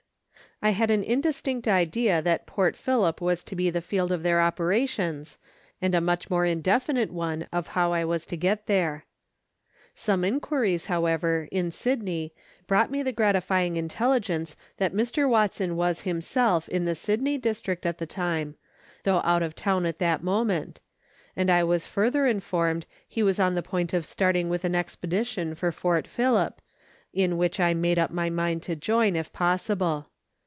[0.63, 4.39] I had an indistinct idea that Port Phillip was to be the field of their
[4.39, 5.39] operations,
[5.81, 9.05] and a much more indefinite one of how I was to get there.
[9.95, 12.31] Some inquiries, however, in Sydney
[12.67, 15.27] brought me the gratifying intelligence that Mr.
[15.27, 18.53] Watson was himself in the Sydney district at the time,
[19.03, 20.79] though out of town at that moment;
[21.35, 25.55] and I was further informed he was on the point of starting with an expedition
[25.55, 26.61] for Port Phillip,
[27.13, 30.07] in which I made up my mind to join, if possible.